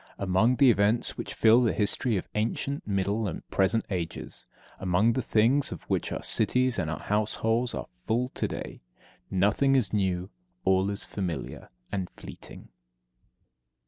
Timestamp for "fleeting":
12.17-12.69